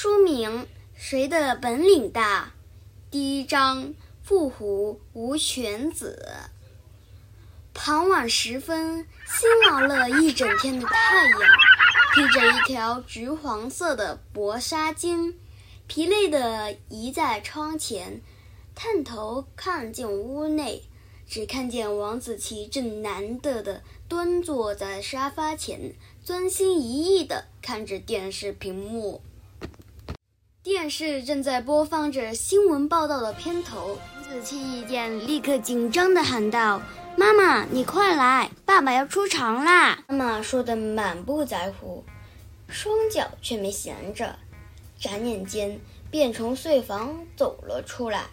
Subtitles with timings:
[0.00, 0.62] 书名
[0.94, 2.44] 《谁的本领大》，
[3.10, 6.24] 第一章：富虎无犬子。
[7.74, 11.40] 傍晚时分，辛劳了一整天的太阳，
[12.14, 15.34] 披着一条橘黄色的薄纱巾，
[15.88, 18.22] 疲累地倚在窗前，
[18.76, 20.84] 探头看进屋内，
[21.26, 25.92] 只看见王子奇正难得地端坐在沙发前，
[26.24, 29.22] 专心一意地看着电视屏幕。
[30.64, 36.82] 电视正在播放着新闻报道的片头，子期一见，立刻紧张地喊道
[37.16, 42.04] ：“妈妈，你快来，爸爸要出场啦！”妈妈说的满不在乎，
[42.68, 44.36] 双脚却没闲着，
[44.98, 45.78] 眨眼间
[46.10, 48.24] 便从睡房走了出来。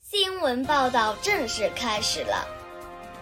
[0.00, 2.48] 新闻报道正式开始了，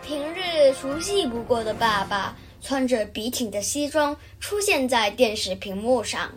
[0.00, 6.30] 平日熟悉不过的爸爸穿着笔挺的西装出现在电视屏幕上。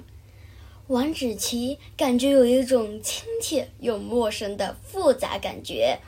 [0.90, 6.00] 王子奇感觉有一种亲切又陌生的复杂感觉，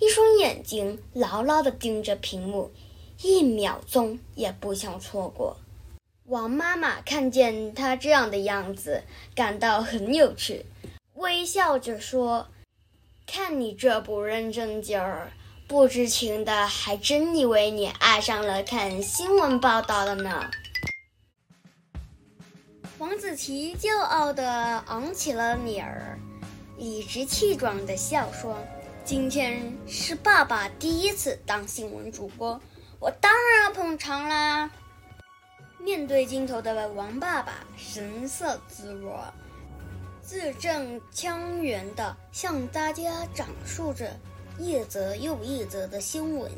[0.00, 2.72] 一双眼睛牢牢地盯着屏幕，
[3.22, 5.58] 一秒钟也不想错过。
[6.24, 10.66] 王妈妈看见他这样的样子，感到很有趣，
[11.14, 12.48] 微笑着说
[13.28, 15.30] ：“看你这不认真劲儿，
[15.68, 20.50] 不知情的还真以为你爱上了看新闻报道了呢。”
[22.98, 24.44] 王子奇骄傲地
[24.86, 26.16] 昂起了脸儿，
[26.78, 28.56] 理直气壮地笑说
[29.04, 32.60] ：“今天是爸爸第一次当新闻主播，
[33.00, 34.70] 我当然要捧场啦。”
[35.82, 39.24] 面对镜头的王爸爸神色自若，
[40.22, 44.16] 字正腔圆地向大家讲述着
[44.56, 46.48] 一则又一则的新闻，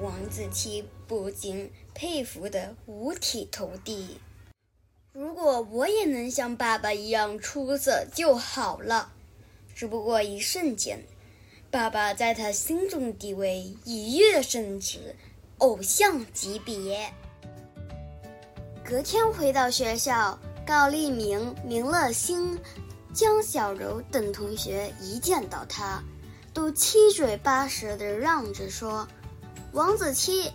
[0.00, 4.20] 王子奇不禁佩服得五体投地。
[5.14, 9.12] 如果我也能像爸爸一样出色就好了。
[9.74, 11.04] 只不过一瞬间，
[11.70, 15.14] 爸爸在他心中的地位一跃升至
[15.58, 17.12] 偶像级别。
[18.82, 22.58] 隔天回到学校，高立明、明乐星、
[23.12, 26.02] 江小柔等同学一见到他，
[26.54, 29.06] 都七嘴八舌地让着说
[29.72, 30.50] ：“王子期。”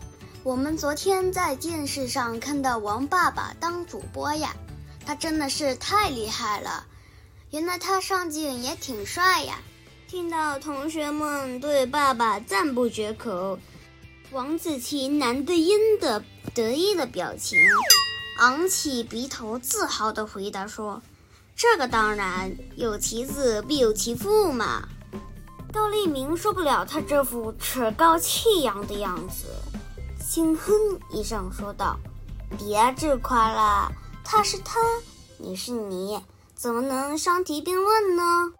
[0.47, 4.55] 我们昨天在电视上看到王爸爸当主播呀，
[5.05, 6.85] 他真的是太厉害了。
[7.51, 9.59] 原来他上镜也挺帅呀。
[10.07, 13.59] 听到同学们对爸爸赞不绝口，
[14.31, 17.59] 王子奇难得阴的得意的表情，
[18.39, 21.01] 昂起鼻头，自豪地回答说
[21.57, 24.87] ：“这个当然，有其子必有其父嘛。”
[25.73, 29.47] 高立明受不了他这副趾高气扬的样子。
[30.29, 30.73] 轻哼
[31.09, 31.97] 一声，说道
[32.59, 33.89] ：“别自夸了，
[34.25, 34.77] 他是他，
[35.37, 36.19] 你是你，
[36.53, 38.51] 怎么能相提并论呢？”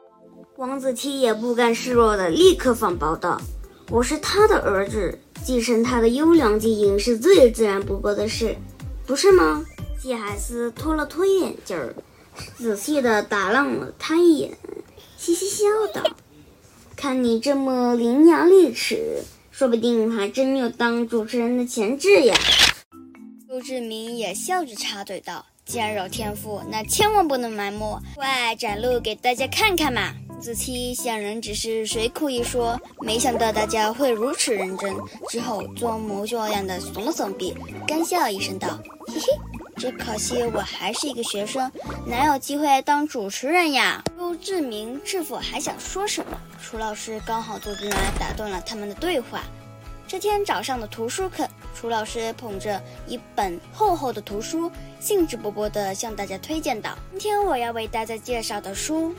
[0.55, 3.41] 王子期也不甘示弱的立刻反驳道
[3.91, 8.55] ：“我是他的儿子，继承他的优良基因是最自然不过的事，
[9.05, 9.66] 不是吗？”
[10.01, 11.94] 季海思脱了脱眼镜儿，
[12.57, 14.57] 仔细的打量了他一眼，
[15.17, 16.01] 嘻嘻笑道
[16.95, 19.22] ：“看你这么伶牙俐齿。”
[19.57, 22.35] 说不定还真有当主持人的潜质呀！
[23.50, 34.94] 周志明也笑着插嘴道：“既然有天赋，那千万不能埋没，快展露给大家看看嘛！”子期显然只是随口一说，没想到大家会如此认真，
[35.28, 37.56] 之后装模作样的耸了耸臂，
[37.88, 38.79] 干笑一声道
[39.12, 39.25] ：“嘿嘿。”
[39.78, 41.72] 只可惜我还是一个学生，
[42.06, 44.04] 哪有机会当主持人呀？
[44.18, 46.38] 朱志明是否还想说什么？
[46.60, 49.44] 楚老师刚好走进来，打断了他们的对话。
[50.08, 59.14] 这天早上的图书课，楚老师捧着一本厚厚的图书，兴致勃勃地向大家推荐道：“今天我要为大家介绍的书，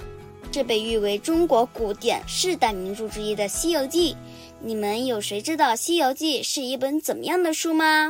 [0.50, 4.14] 这被誉为中国古典四大名著之一的《西游记》。
[4.60, 8.06] 你们有谁知道《西游记》是一本怎么样的书吗？”